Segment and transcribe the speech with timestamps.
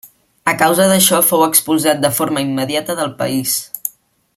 [0.51, 3.57] A causa d'això fou expulsat de forma immediata del país.